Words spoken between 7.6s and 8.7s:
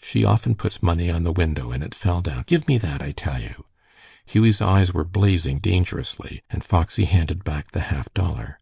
the half dollar.